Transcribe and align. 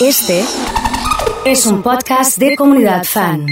Este 0.00 0.42
es 1.44 1.66
un 1.66 1.82
podcast 1.82 2.38
de 2.38 2.56
comunidad 2.56 3.04
fan. 3.04 3.46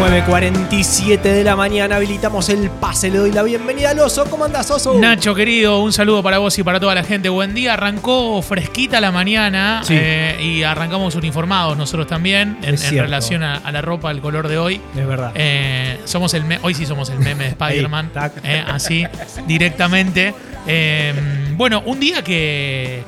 9.47 0.00 1.20
de 1.20 1.44
la 1.44 1.56
mañana 1.56 1.96
habilitamos 1.96 2.48
el 2.48 2.70
pase. 2.70 3.10
Le 3.10 3.18
doy 3.18 3.32
la 3.32 3.42
bienvenida 3.42 3.90
al 3.90 3.98
oso. 3.98 4.24
¿Cómo 4.30 4.44
andás, 4.44 4.70
oso? 4.70 4.94
Nacho, 4.98 5.34
querido, 5.34 5.80
un 5.82 5.92
saludo 5.92 6.22
para 6.22 6.38
vos 6.38 6.56
y 6.58 6.62
para 6.62 6.78
toda 6.80 6.94
la 6.94 7.02
gente. 7.02 7.28
Buen 7.28 7.54
día. 7.54 7.74
Arrancó 7.74 8.40
fresquita 8.40 9.00
la 9.00 9.10
mañana 9.10 9.82
Sí. 9.84 9.94
eh, 9.96 10.38
y 10.40 10.62
arrancamos 10.62 11.16
uniformados 11.16 11.76
nosotros 11.76 12.06
también 12.06 12.58
en, 12.62 12.78
relación 12.78 13.42
a, 13.42 13.56
a 13.56 13.72
la 13.72 13.82
ropa, 13.82 14.10
al 14.10 14.20
color 14.20 14.48
de 14.48 14.58
hoy. 14.58 14.80
Es 14.96 15.06
verdad. 15.06 15.32
Eh, 15.34 15.98
somos 16.04 16.32
el 16.34 16.44
me- 16.44 16.60
hoy 16.62 16.74
sí 16.74 16.86
somos 16.86 17.10
el 17.10 17.18
meme 17.18 17.44
de 17.44 17.50
Spider-Man. 17.50 18.10
Eh, 18.44 18.64
así, 18.66 19.04
directamente. 19.46 20.34
Eh, 20.66 21.12
bueno, 21.56 21.82
un 21.84 21.98
día 22.00 22.22
que, 22.22 23.02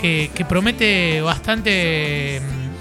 que, 0.00 0.30
que 0.34 0.44
promete 0.44 1.20
bastante. 1.22 2.40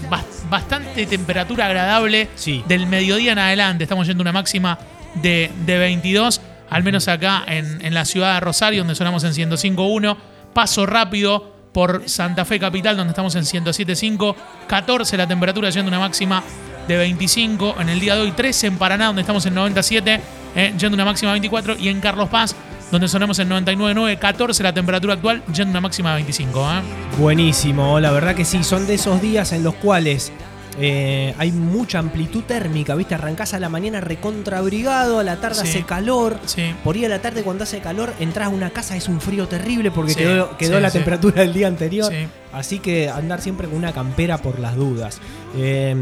bas- 0.09 0.25
Bastante 0.49 1.05
temperatura 1.05 1.67
agradable 1.67 2.27
Sí. 2.35 2.63
del 2.67 2.87
mediodía 2.87 3.33
en 3.33 3.39
adelante. 3.39 3.83
Estamos 3.83 4.07
yendo 4.07 4.21
a 4.21 4.23
una 4.23 4.31
máxima 4.31 4.79
de, 5.15 5.51
de 5.65 5.77
22, 5.77 6.41
al 6.71 6.81
menos 6.83 7.07
acá 7.07 7.43
en, 7.45 7.85
en 7.85 7.93
la 7.93 8.03
ciudad 8.05 8.33
de 8.35 8.39
Rosario, 8.39 8.79
donde 8.81 8.95
sonamos 8.95 9.23
en 9.23 9.33
105.1. 9.33 10.17
Paso 10.53 10.87
rápido 10.87 11.53
por 11.71 12.09
Santa 12.09 12.45
Fe 12.45 12.59
Capital, 12.59 12.97
donde 12.97 13.11
estamos 13.11 13.35
en 13.35 13.43
107.5. 13.43 14.35
14 14.67 15.17
la 15.17 15.27
temperatura, 15.27 15.69
yendo 15.69 15.89
a 15.89 15.97
una 15.97 15.99
máxima 15.99 16.43
de 16.87 16.97
25. 16.97 17.75
En 17.79 17.89
el 17.89 17.99
día 17.99 18.15
de 18.15 18.21
hoy, 18.21 18.31
13 18.31 18.67
en 18.67 18.77
Paraná, 18.79 19.05
donde 19.07 19.21
estamos 19.21 19.45
en 19.45 19.53
97, 19.53 20.19
eh, 20.55 20.73
yendo 20.79 20.95
a 20.95 20.97
una 20.97 21.05
máxima 21.05 21.29
de 21.31 21.33
24. 21.35 21.75
Y 21.79 21.89
en 21.89 21.99
Carlos 22.01 22.27
Paz, 22.29 22.55
donde 22.91 23.07
sonamos 23.07 23.39
en 23.39 23.49
99.9. 23.49 24.17
14 24.19 24.63
la 24.63 24.73
temperatura 24.73 25.13
actual, 25.13 25.43
yendo 25.53 25.71
una 25.71 25.81
máxima 25.81 26.09
de 26.11 26.15
25. 26.15 26.59
¿eh? 26.59 26.81
Buenísimo, 27.17 27.99
la 27.99 28.11
verdad 28.11 28.35
que 28.35 28.45
sí, 28.45 28.63
son 28.63 28.87
de 28.87 28.95
esos 28.95 29.21
días 29.21 29.51
en 29.53 29.63
los 29.63 29.75
cuales 29.75 30.31
eh, 30.79 31.33
hay 31.37 31.51
mucha 31.51 31.99
amplitud 31.99 32.43
térmica, 32.43 32.95
¿viste? 32.95 33.15
Arrancás 33.15 33.53
a 33.53 33.59
la 33.59 33.69
mañana 33.69 34.01
recontrabrigado, 34.01 35.19
a 35.19 35.23
la 35.23 35.37
tarde 35.37 35.61
Sí. 35.61 35.67
hace 35.69 35.83
calor. 35.83 36.39
Sí. 36.45 36.73
Por 36.83 36.95
ahí 36.95 37.05
a 37.05 37.09
la 37.09 37.21
tarde 37.21 37.43
cuando 37.43 37.63
hace 37.63 37.79
calor 37.79 38.13
entras 38.19 38.47
a 38.47 38.49
una 38.49 38.69
casa, 38.69 38.95
es 38.95 39.07
un 39.07 39.19
frío 39.21 39.47
terrible 39.47 39.91
porque 39.91 40.13
Sí, 40.13 40.19
quedó, 40.57 40.79
la 40.79 40.91
temperatura 40.91 41.41
del 41.41 41.53
día 41.53 41.67
anterior. 41.67 42.11
Sí. 42.11 42.27
Así 42.53 42.79
que 42.79 43.09
andar 43.09 43.41
siempre 43.41 43.67
con 43.67 43.77
una 43.77 43.93
campera 43.93 44.37
por 44.39 44.59
las 44.59 44.75
dudas. 44.75 45.19
Eh, 45.55 45.93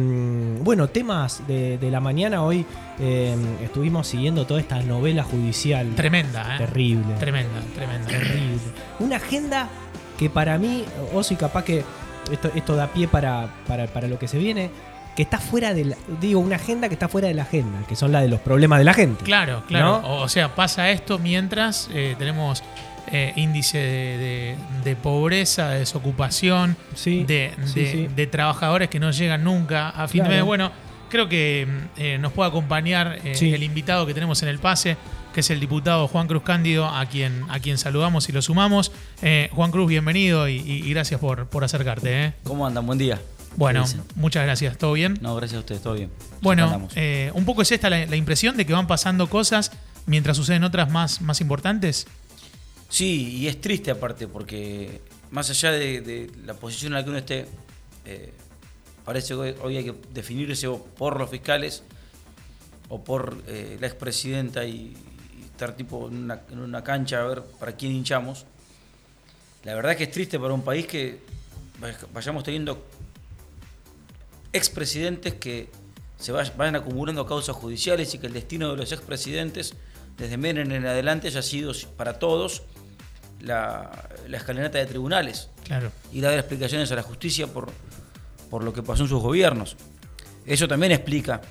bueno, 0.61 0.87
temas 0.87 1.41
de, 1.47 1.77
de 1.77 1.91
la 1.91 1.99
mañana 1.99 2.43
hoy 2.43 2.65
eh, 2.99 3.35
estuvimos 3.63 4.07
siguiendo 4.07 4.45
toda 4.45 4.59
esta 4.61 4.81
novela 4.81 5.23
judicial. 5.23 5.93
Tremenda, 5.95 6.55
¿eh? 6.55 6.57
Terrible. 6.59 7.13
Tremenda, 7.19 7.59
tremenda. 7.75 8.07
Terrible. 8.07 8.59
Una 8.99 9.17
agenda 9.17 9.67
que 10.17 10.30
para 10.30 10.57
mí, 10.57 10.83
Oso, 11.13 11.33
y 11.33 11.37
capaz 11.37 11.63
que 11.63 11.83
esto, 12.31 12.52
esto 12.56 12.75
da 12.75 12.88
pie 12.88 13.08
para, 13.08 13.50
para, 13.67 13.88
para 13.88 14.08
lo 14.08 14.17
que 14.20 14.28
se 14.28 14.38
viene, 14.38 14.70
que 15.16 15.23
está 15.23 15.39
fuera 15.39 15.73
de 15.73 15.86
la, 15.86 15.95
digo, 16.22 16.39
una 16.39 16.58
agenda 16.58 16.88
que 16.89 16.94
está 16.94 17.08
fuera 17.08 17.28
de 17.28 17.33
la 17.33 17.42
agenda, 17.44 17.80
que 17.88 17.95
son 17.95 18.11
la 18.11 18.22
de 18.22 18.28
los 18.28 18.39
problemas 18.39 18.80
de 18.80 18.86
la 18.86 18.94
gente. 18.94 19.23
Claro, 19.23 19.64
claro. 19.67 20.02
¿No? 20.02 20.22
O, 20.22 20.30
sea, 20.30 20.53
pasa 20.55 20.89
esto 20.92 21.17
mientras 21.20 21.89
eh, 21.94 22.16
tenemos 22.20 22.64
eh, 23.11 23.33
índice 23.36 23.78
de, 23.80 24.17
de- 24.17 24.55
de 24.83 24.95
pobreza, 24.95 25.70
de 25.70 25.80
desocupación, 25.80 26.78
Sí, 26.94 27.23
de, 27.23 27.52
sí, 27.66 27.80
de- 27.81 27.92
sí. 27.92 28.08
de 28.16 28.28
trabajadores 28.28 28.89
que 28.89 29.00
no 29.00 29.09
llegan 29.11 29.44
nunca 29.44 29.89
a 29.89 30.08
fin 30.08 30.20
Claro. 30.20 30.31
de 30.33 30.38
mes. 30.39 30.45
Bueno, 30.45 30.72
creo 31.09 31.28
que 31.30 31.66
eh, 31.98 32.17
nos 32.20 32.33
puede 32.33 32.50
acompañar 32.50 33.20
el 33.23 33.64
invitado 33.64 34.05
que 34.05 34.14
tenemos 34.14 34.44
en 34.44 34.50
el 34.50 34.59
pase, 34.59 34.98
que 35.38 35.41
es 35.41 35.52
el 35.52 35.59
diputado 35.59 36.07
Juan 36.07 36.25
Cruz 36.25 36.41
Cándido, 36.41 36.88
a 36.88 37.05
quien, 37.05 37.45
a 37.49 37.59
quien 37.59 37.77
saludamos 37.77 38.27
y 38.27 38.31
lo 38.31 38.41
sumamos. 38.41 38.91
Eh, 39.21 39.52
Juan 39.53 39.69
Cruz, 39.69 39.88
bienvenido 39.88 40.49
y, 40.49 40.81
gracias 40.89 41.19
por, 41.19 41.45
por 41.45 41.63
acercarte. 41.63 42.25
¿eh? 42.25 42.33
¿Cómo 42.43 42.66
andan? 42.66 42.88
Buen 42.88 42.97
día. 42.97 43.21
Bueno, 43.55 43.85
muchas 44.15 44.43
gracias. 44.45 44.80
¿Todo 44.80 44.93
bien? 44.93 45.19
No, 45.21 45.35
gracias 45.35 45.58
a 45.58 45.59
ustedes, 45.59 45.83
todo 45.83 45.93
bien. 45.93 46.09
Bueno, 46.41 46.89
eh, 46.95 47.30
un 47.35 47.45
poco 47.45 47.61
es 47.61 47.71
esta 47.71 47.88
la, 47.88 48.08
la 48.08 48.15
impresión 48.15 48.58
de 48.58 48.65
que 48.65 48.73
van 48.73 48.88
pasando 48.88 49.30
cosas 49.30 49.71
mientras 50.08 50.38
suceden 50.38 50.63
otras 50.63 50.89
más, 50.89 51.21
más 51.21 51.39
importantes. 51.39 52.08
Sí, 52.89 53.37
y 53.37 53.48
es 53.48 53.61
triste 53.61 53.92
aparte, 53.92 54.27
porque 54.27 55.02
más 55.30 55.52
allá 55.52 55.71
de, 55.71 56.02
de 56.02 56.31
la 56.48 56.55
posición 56.55 56.93
en 56.93 56.95
la 56.95 57.04
que 57.04 57.09
uno 57.11 57.19
esté, 57.19 57.45
eh, 58.05 58.33
parece 59.05 59.36
que 59.36 59.55
hoy, 59.61 59.77
hay 59.77 59.83
que 59.83 59.93
definirse 60.15 60.67
por 60.98 61.19
los 61.19 61.30
fiscales 61.30 61.83
o 62.89 63.04
por 63.04 63.43
eh, 63.45 63.77
la 63.80 63.86
expresidenta 63.86 64.65
y 64.65 64.98
estar 65.57 65.75
tipo 65.75 66.07
en 66.07 66.17
una, 66.23 66.41
en 66.51 66.59
una 66.59 66.83
cancha 66.83 67.19
a 67.21 67.23
ver 67.27 67.41
para 67.59 67.71
quién 67.75 67.91
hinchamos. 67.91 68.45
La 69.63 69.73
verdad 69.73 69.97
que 69.97 70.03
es 70.03 70.11
triste 70.11 70.39
para 70.39 70.53
un 70.53 70.61
país 70.61 70.85
que 70.85 71.19
vay- 71.81 71.95
vayamos 72.13 72.43
teniendo 72.43 72.85
expresidentes 74.53 75.33
que 75.35 75.69
se 76.19 76.31
vay- 76.31 76.51
vayan 76.55 76.75
acumulando 76.75 77.25
causas 77.25 77.55
judiciales 77.55 78.13
y 78.13 78.19
que 78.19 78.27
el 78.27 78.33
destino 78.33 78.69
de 78.71 78.77
los 78.77 78.91
expresidentes, 78.91 79.73
desde 80.17 80.37
Menem 80.37 80.71
en 80.71 80.85
adelante, 80.85 81.27
haya 81.27 81.41
sido 81.41 81.73
para 81.95 82.19
todos 82.19 82.61
la, 83.41 84.09
la 84.27 84.37
escalinata 84.37 84.77
de 84.77 84.85
tribunales 84.85 85.49
Claro. 85.63 85.91
y 86.13 86.21
dar 86.21 86.33
explicaciones 86.35 86.91
a 86.91 86.95
la 86.95 87.03
justicia 87.03 87.47
por, 87.47 87.71
por 88.49 88.63
lo 88.63 88.73
que 88.73 88.83
pasó 88.83 89.03
en 89.03 89.09
sus 89.09 89.21
gobiernos. 89.21 89.75
Eso 90.45 90.67
también 90.67 90.91
explica 90.93 91.41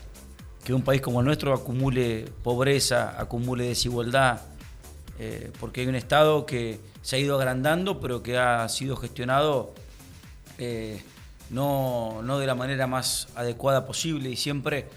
que 0.66 0.75
un 0.75 0.82
país 0.82 1.00
como 1.00 1.21
el 1.21 1.27
nuestro 1.27 1.54
acumule 1.54 2.25
pobreza, 2.43 3.15
acumule 3.21 3.69
desigualdad, 3.69 4.41
eh, 5.16 5.53
porque 5.60 5.82
hay 5.82 5.87
un 5.87 5.94
Estado 5.94 6.44
que 6.44 6.81
se 7.03 7.15
ha 7.15 7.19
ido 7.21 7.37
agrandando, 7.37 8.00
pero 8.00 8.21
que 8.21 8.37
ha 8.37 8.69
sido 8.69 8.97
gestionado 8.97 9.72
eh, 10.59 11.00
no, 11.50 12.21
no 12.25 12.41
de 12.41 12.49
la 12.49 12.56
manera 12.56 12.88
más 12.88 13.28
adecuada 13.37 13.87
posible 13.87 14.28
y 14.28 14.34
siempre 14.34 14.88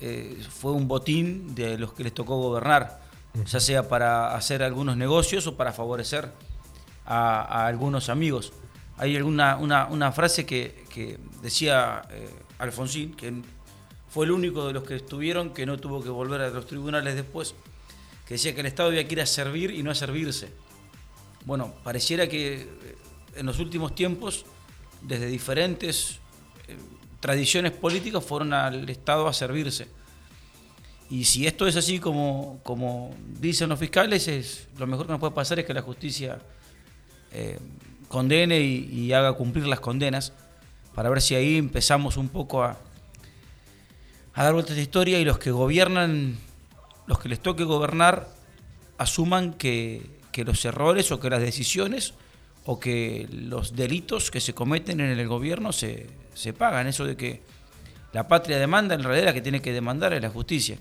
eh, 0.00 0.42
fue 0.48 0.72
un 0.72 0.88
botín 0.88 1.54
de 1.54 1.76
los 1.76 1.92
que 1.92 2.04
les 2.04 2.14
tocó 2.14 2.38
gobernar, 2.38 3.02
ya 3.44 3.60
sea 3.60 3.90
para 3.90 4.34
hacer 4.34 4.62
algunos 4.62 4.96
negocios 4.96 5.46
o 5.46 5.58
para 5.58 5.74
favorecer 5.74 6.32
a, 7.04 7.42
a 7.42 7.66
algunos 7.66 8.08
amigos. 8.08 8.54
Hay 8.96 9.14
alguna 9.14 9.58
una, 9.58 9.88
una 9.88 10.10
frase 10.10 10.46
que, 10.46 10.86
que 10.88 11.18
decía 11.42 12.00
Alfonsín, 12.58 13.12
que 13.12 13.42
fue 14.12 14.26
el 14.26 14.32
único 14.32 14.66
de 14.66 14.74
los 14.74 14.84
que 14.84 14.96
estuvieron 14.96 15.54
que 15.54 15.64
no 15.64 15.78
tuvo 15.78 16.02
que 16.02 16.10
volver 16.10 16.42
a 16.42 16.50
los 16.50 16.66
tribunales 16.66 17.14
después, 17.14 17.54
que 18.26 18.34
decía 18.34 18.54
que 18.54 18.60
el 18.60 18.66
Estado 18.66 18.90
había 18.90 19.08
que 19.08 19.14
ir 19.14 19.22
a 19.22 19.26
servir 19.26 19.70
y 19.70 19.82
no 19.82 19.90
a 19.90 19.94
servirse. 19.94 20.50
Bueno, 21.46 21.72
pareciera 21.82 22.28
que 22.28 22.60
eh, 22.60 22.66
en 23.36 23.46
los 23.46 23.58
últimos 23.58 23.94
tiempos, 23.94 24.44
desde 25.00 25.28
diferentes 25.28 26.18
eh, 26.68 26.76
tradiciones 27.20 27.72
políticas, 27.72 28.22
fueron 28.22 28.52
al 28.52 28.86
Estado 28.90 29.26
a 29.26 29.32
servirse. 29.32 29.88
Y 31.08 31.24
si 31.24 31.46
esto 31.46 31.66
es 31.66 31.76
así 31.76 31.98
como, 31.98 32.60
como 32.64 33.14
dicen 33.40 33.70
los 33.70 33.78
fiscales, 33.78 34.28
es, 34.28 34.68
lo 34.76 34.86
mejor 34.86 35.06
que 35.06 35.12
nos 35.12 35.20
puede 35.20 35.32
pasar 35.32 35.58
es 35.58 35.64
que 35.64 35.72
la 35.72 35.80
justicia 35.80 36.38
eh, 37.32 37.58
condene 38.08 38.60
y, 38.60 38.90
y 38.92 39.12
haga 39.14 39.32
cumplir 39.32 39.66
las 39.66 39.80
condenas, 39.80 40.34
para 40.94 41.08
ver 41.08 41.22
si 41.22 41.34
ahí 41.34 41.56
empezamos 41.56 42.18
un 42.18 42.28
poco 42.28 42.62
a, 42.62 42.78
a 44.34 44.44
dar 44.44 44.54
vueltas 44.54 44.76
de 44.76 44.82
historia 44.82 45.20
y 45.20 45.24
los 45.24 45.38
que 45.38 45.50
gobiernan, 45.50 46.38
los 47.06 47.18
que 47.18 47.28
les 47.28 47.40
toque 47.40 47.64
gobernar, 47.64 48.28
asuman 48.98 49.54
que, 49.54 50.02
que 50.30 50.44
los 50.44 50.64
errores 50.64 51.10
o 51.12 51.20
que 51.20 51.30
las 51.30 51.40
decisiones 51.40 52.14
o 52.64 52.78
que 52.78 53.28
los 53.32 53.74
delitos 53.74 54.30
que 54.30 54.40
se 54.40 54.54
cometen 54.54 55.00
en 55.00 55.18
el 55.18 55.28
gobierno 55.28 55.72
se, 55.72 56.06
se 56.34 56.52
pagan. 56.52 56.86
Eso 56.86 57.04
de 57.04 57.16
que 57.16 57.42
la 58.12 58.28
patria 58.28 58.58
demanda, 58.58 58.94
en 58.94 59.02
realidad 59.02 59.26
la 59.26 59.32
que 59.34 59.40
tiene 59.40 59.60
que 59.60 59.72
demandar 59.72 60.12
es 60.12 60.22
la 60.22 60.30
justicia. 60.30 60.78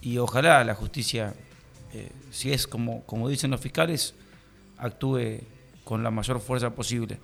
Y 0.00 0.18
ojalá 0.18 0.62
la 0.64 0.74
justicia, 0.74 1.34
eh, 1.92 2.10
si 2.30 2.52
es 2.52 2.66
como, 2.66 3.02
como 3.04 3.28
dicen 3.28 3.50
los 3.50 3.60
fiscales, 3.60 4.14
actúe 4.78 5.40
con 5.84 6.02
la 6.02 6.10
mayor 6.10 6.40
fuerza 6.40 6.70
posible. 6.70 7.18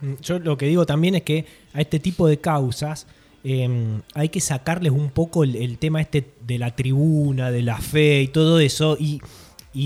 Mm, 0.00 0.14
Yo 0.20 0.38
lo 0.38 0.56
que 0.56 0.66
digo 0.66 0.86
también 0.86 1.14
es 1.14 1.22
que 1.22 1.46
a 1.72 1.80
este 1.80 1.98
tipo 1.98 2.26
de 2.26 2.38
causas 2.38 3.06
eh, 3.48 4.00
hay 4.14 4.28
que 4.28 4.40
sacarles 4.40 4.90
un 4.90 5.10
poco 5.10 5.44
el, 5.44 5.78
tema 5.78 6.00
este 6.00 6.32
de 6.44 6.58
la 6.58 6.74
tribuna, 6.74 7.52
de 7.52 7.62
la 7.62 7.78
fe 7.78 8.22
y 8.22 8.26
todo 8.26 8.58
eso, 8.58 8.96
y, 8.98 9.20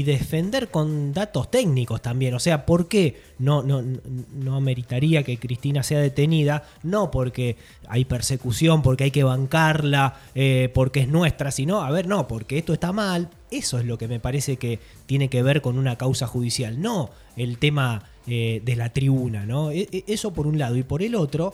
defender 0.04 0.68
con 0.70 1.12
datos 1.12 1.50
técnicos 1.50 2.00
también. 2.00 2.32
O 2.32 2.38
sea, 2.38 2.64
¿por 2.64 2.86
qué 2.88 3.20
no, 3.38 3.62
no, 3.62 3.82
no 3.82 4.54
ameritaría 4.54 5.24
que 5.24 5.36
Cristina 5.36 5.82
sea 5.82 5.98
detenida? 5.98 6.62
No 6.84 7.10
porque 7.10 7.56
hay 7.88 8.04
persecución, 8.04 8.82
porque 8.82 9.04
hay 9.04 9.10
que 9.10 9.24
bancarla, 9.24 10.14
eh, 10.34 10.70
porque 10.72 11.00
es 11.00 11.08
nuestra, 11.08 11.50
sino, 11.50 11.82
a 11.82 11.90
ver, 11.90 12.06
no, 12.06 12.28
porque 12.28 12.56
esto 12.56 12.72
está 12.72 12.92
mal. 12.92 13.28
Eso 13.50 13.78
es 13.80 13.84
lo 13.84 13.98
que 13.98 14.06
me 14.06 14.20
parece 14.20 14.56
que 14.56 14.78
tiene 15.06 15.28
que 15.28 15.42
ver 15.42 15.60
con 15.60 15.76
una 15.76 15.96
causa 15.96 16.26
judicial, 16.26 16.80
no 16.80 17.10
el 17.36 17.58
tema 17.58 18.04
eh, 18.26 18.62
de 18.64 18.76
la 18.76 18.92
tribuna, 18.92 19.44
¿no? 19.44 19.70
E- 19.70 19.88
e- 19.90 20.04
Eso 20.06 20.32
por 20.32 20.46
un 20.46 20.58
lado. 20.58 20.76
Y 20.76 20.84
por 20.84 21.02
el 21.02 21.14
otro, 21.16 21.52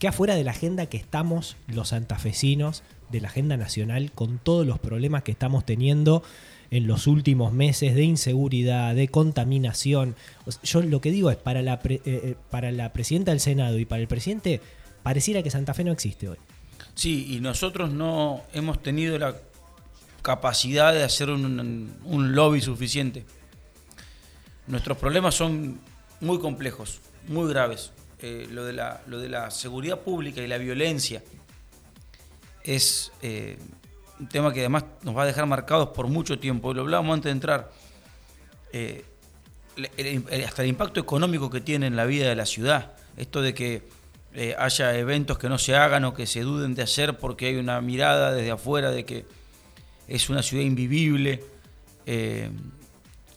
qué 0.00 0.08
afuera 0.08 0.34
de 0.34 0.42
la 0.42 0.50
agenda 0.50 0.86
que 0.86 0.96
estamos 0.96 1.56
los 1.68 1.88
santafesinos, 1.88 2.82
de 3.10 3.20
la 3.20 3.28
agenda 3.28 3.56
nacional, 3.56 4.10
con 4.12 4.38
todos 4.38 4.66
los 4.66 4.80
problemas 4.80 5.22
que 5.22 5.30
estamos 5.30 5.64
teniendo 5.64 6.24
en 6.70 6.86
los 6.86 7.06
últimos 7.06 7.52
meses 7.52 7.94
de 7.94 8.04
inseguridad, 8.04 8.94
de 8.94 9.08
contaminación. 9.08 10.16
Yo 10.62 10.82
lo 10.82 11.00
que 11.00 11.10
digo 11.10 11.30
es, 11.30 11.36
para 11.36 11.62
la, 11.62 11.80
eh, 11.84 12.00
eh, 12.04 12.34
para 12.50 12.72
la 12.72 12.92
presidenta 12.92 13.32
del 13.32 13.40
Senado 13.40 13.78
y 13.78 13.84
para 13.84 14.00
el 14.00 14.08
presidente, 14.08 14.60
pareciera 15.02 15.42
que 15.42 15.50
Santa 15.50 15.74
Fe 15.74 15.84
no 15.84 15.92
existe 15.92 16.28
hoy. 16.28 16.38
Sí, 16.94 17.34
y 17.34 17.40
nosotros 17.40 17.92
no 17.92 18.42
hemos 18.54 18.82
tenido 18.82 19.18
la 19.18 19.36
capacidad 20.22 20.94
de 20.94 21.02
hacer 21.02 21.30
un, 21.30 21.92
lobby 22.06 22.62
suficiente. 22.62 23.24
Nuestros 24.66 24.96
problemas 24.96 25.34
son 25.34 25.78
muy 26.20 26.38
complejos, 26.38 27.00
muy 27.28 27.48
graves. 27.50 27.92
Eh, 28.22 28.48
lo, 28.50 28.64
de 28.64 28.74
la, 28.74 29.02
lo 29.06 29.18
de 29.18 29.28
la 29.28 29.50
seguridad 29.50 30.00
pública 30.00 30.42
y 30.42 30.46
la 30.46 30.58
violencia 30.58 31.22
es 32.62 33.10
un 34.20 34.28
tema 34.28 34.52
que 34.52 34.60
además 34.60 34.84
nos 35.02 35.16
va 35.16 35.22
a 35.22 35.26
dejar 35.26 35.46
marcados 35.46 35.88
por 35.88 36.06
mucho 36.06 36.38
tiempo. 36.38 36.74
Lo 36.74 36.82
hablábamos 36.82 37.14
antes 37.14 37.24
de 37.24 37.32
entrar. 37.32 37.72
Eh, 38.72 39.04
hasta 40.46 40.62
el 40.62 40.68
impacto 40.68 41.00
económico 41.00 41.48
que 41.48 41.60
tiene 41.60 41.86
en 41.86 41.96
la 41.96 42.04
vida 42.04 42.28
de 42.28 42.36
la 42.36 42.44
ciudad. 42.44 42.92
Esto 43.16 43.40
de 43.40 43.54
que 43.54 43.82
eh, 44.34 44.54
haya 44.58 44.96
eventos 44.96 45.38
que 45.38 45.48
no 45.48 45.58
se 45.58 45.74
hagan 45.74 46.04
o 46.04 46.14
que 46.14 46.26
se 46.26 46.40
duden 46.40 46.74
de 46.74 46.82
hacer 46.82 47.18
porque 47.18 47.46
hay 47.46 47.56
una 47.56 47.80
mirada 47.80 48.32
desde 48.32 48.50
afuera 48.50 48.90
de 48.90 49.04
que 49.04 49.24
es 50.06 50.28
una 50.28 50.42
ciudad 50.42 50.64
invivible. 50.64 51.42
Eh, 52.04 52.50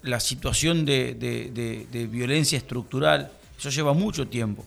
la 0.02 0.20
situación 0.20 0.84
de, 0.84 2.08
violencia 2.12 2.58
estructural, 2.58 3.32
eso 3.58 3.70
lleva 3.70 3.94
mucho 3.94 4.28
tiempo. 4.28 4.66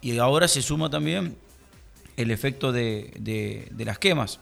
Y 0.00 0.18
ahora 0.18 0.48
se 0.48 0.62
suma 0.62 0.90
también 0.90 1.36
el 2.16 2.30
efecto 2.30 2.72
de 2.72 3.70
las 3.78 3.98
quemas. 3.98 4.40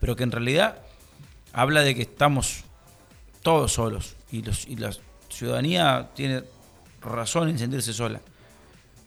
Pero 0.00 0.16
que 0.16 0.22
en 0.22 0.32
realidad 0.32 0.80
habla 1.52 1.82
de 1.82 1.94
que 1.94 2.02
estamos 2.02 2.64
todos 3.42 3.72
solos. 3.72 4.16
Y, 4.30 4.42
la 4.76 4.92
ciudadanía 5.28 6.10
tiene 6.14 6.44
razón 7.00 7.48
en 7.48 7.58
sentirse 7.58 7.92
sola, 7.92 8.20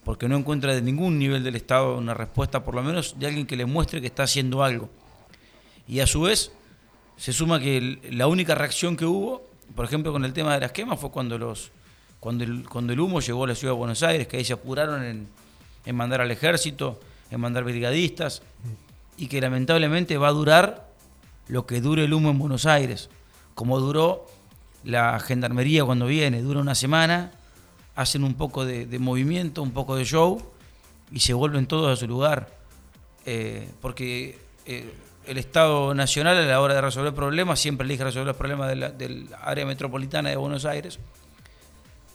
porque 0.04 0.28
no 0.28 0.36
encuentra 0.36 0.74
de 0.74 0.82
ningún 0.82 1.18
nivel 1.18 1.44
del 1.44 1.56
Estado 1.56 1.96
una 1.96 2.14
respuesta, 2.14 2.64
por 2.64 2.74
lo 2.74 2.82
menos 2.82 3.18
de 3.18 3.26
alguien 3.26 3.46
que 3.46 3.56
le 3.56 3.66
muestre 3.66 4.00
que 4.00 4.06
está 4.06 4.24
haciendo 4.24 4.62
algo. 4.62 4.90
Y 5.86 6.00
a 6.00 6.06
su 6.06 6.22
vez 6.22 6.52
se 7.16 7.32
suma 7.32 7.60
que 7.60 8.00
la 8.10 8.26
única 8.26 8.54
reacción 8.54 8.96
que 8.96 9.04
hubo, 9.04 9.48
por 9.74 9.84
ejemplo 9.84 10.12
con 10.12 10.24
el 10.24 10.32
tema 10.32 10.54
de 10.54 10.60
las 10.60 10.72
quemas, 10.72 10.98
fue 10.98 11.10
cuando, 11.10 11.38
los, 11.38 11.70
cuando, 12.20 12.44
el, 12.44 12.68
cuando 12.68 12.92
el 12.92 13.00
humo 13.00 13.20
llegó 13.20 13.44
a 13.44 13.48
la 13.48 13.54
ciudad 13.54 13.74
de 13.74 13.78
Buenos 13.78 14.02
Aires, 14.02 14.26
que 14.26 14.38
ahí 14.38 14.44
se 14.44 14.54
apuraron 14.54 15.04
en, 15.04 15.28
en 15.84 15.96
mandar 15.96 16.20
al 16.20 16.30
ejército, 16.30 17.00
en 17.30 17.40
mandar 17.40 17.64
brigadistas, 17.64 18.42
y 19.16 19.28
que 19.28 19.40
lamentablemente 19.40 20.18
va 20.18 20.28
a 20.28 20.32
durar 20.32 20.88
lo 21.48 21.66
que 21.66 21.80
dure 21.80 22.04
el 22.04 22.14
humo 22.14 22.30
en 22.30 22.38
Buenos 22.38 22.66
Aires, 22.66 23.10
como 23.54 23.78
duró 23.80 24.26
la 24.82 25.18
gendarmería 25.20 25.84
cuando 25.84 26.06
viene, 26.06 26.42
dura 26.42 26.60
una 26.60 26.74
semana, 26.74 27.32
hacen 27.94 28.24
un 28.24 28.34
poco 28.34 28.64
de, 28.64 28.98
movimiento, 28.98 29.62
un 29.62 29.72
poco 29.72 29.96
de 29.96 30.04
show 30.04 30.42
y 31.10 31.20
se 31.20 31.32
vuelven 31.32 31.66
todos 31.66 31.92
a 31.92 31.96
su 31.96 32.06
lugar. 32.06 32.48
Eh, 33.26 33.68
porque 33.80 34.38
eh, 34.66 34.92
el 35.26 35.38
Estado 35.38 35.94
Nacional 35.94 36.36
a 36.36 36.42
la 36.42 36.60
hora 36.60 36.74
de 36.74 36.80
resolver 36.80 37.14
problemas 37.14 37.60
siempre 37.60 37.86
elige 37.86 38.04
resolver 38.04 38.26
los 38.26 38.36
problemas 38.36 38.98
del 38.98 39.28
área 39.40 39.64
metropolitana 39.64 40.30
de 40.30 40.36
Buenos 40.36 40.64
Aires 40.64 40.98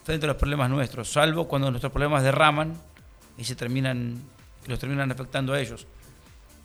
frente 0.03 0.25
a 0.25 0.29
los 0.29 0.37
problemas 0.37 0.69
nuestros, 0.69 1.11
salvo 1.11 1.47
cuando 1.47 1.69
nuestros 1.69 1.91
problemas 1.91 2.23
derraman 2.23 2.73
y 3.39 3.43
se 3.45 3.55
terminan, 3.55 4.21
los 4.67 4.77
terminan 4.77 5.11
afectando 5.11 5.53
a 5.53 5.59
ellos 5.59 5.87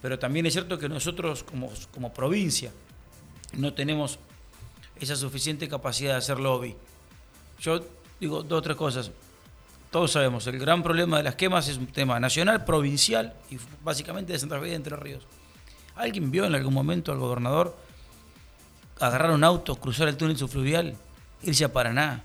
pero 0.05 0.19
también 0.19 0.44
es 0.44 0.53
cierto 0.53 0.79
que 0.79 0.87
nosotros 0.87 1.43
como, 1.44 1.73
como 1.91 2.12
provincia 2.12 2.71
no 3.55 3.73
tenemos 3.73 4.19
esa 5.00 5.17
suficiente 5.17 5.67
capacidad 5.67 6.12
de 6.12 6.19
hacer 6.19 6.38
lobby. 6.38 6.76
Yo 7.59 7.82
digo 8.21 8.43
dos 8.43 8.59
o 8.59 8.62
tres 8.62 8.76
cosas. 8.76 9.11
Todos 9.91 10.12
sabemos, 10.12 10.47
el 10.47 10.59
gran 10.59 10.82
problema 10.82 11.17
de 11.17 11.23
las 11.23 11.37
quemas 11.37 11.69
es 11.69 11.79
un 11.79 11.87
tema 11.87 12.21
nacional, 12.21 12.67
provincial 12.67 13.32
y 13.50 13.56
básicamente 13.82 14.35
de 14.35 14.38
Santa 14.38 14.61
Fe 14.61 14.67
de 14.67 14.75
Entre 14.75 14.94
Ríos. 14.94 15.23
¿Alguien 15.97 16.31
vio 16.31 16.44
en 16.44 16.55
algún 16.55 16.75
momento 16.75 17.11
al 17.11 17.19
gobernador 17.19 17.75
agarrar 19.00 19.31
un 19.31 19.43
auto, 19.43 19.77
cruzar 19.77 20.09
el 20.09 20.19
túnel 20.19 20.37
subfluvial, 20.37 20.94
irse 21.44 21.65
a 21.65 21.73
Paraná, 21.73 22.25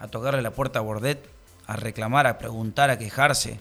a 0.00 0.08
tocarle 0.08 0.42
la 0.42 0.50
puerta 0.50 0.80
a 0.80 0.82
Bordet, 0.82 1.30
a 1.68 1.76
reclamar, 1.76 2.26
a 2.26 2.38
preguntar, 2.38 2.90
a 2.90 2.98
quejarse? 2.98 3.60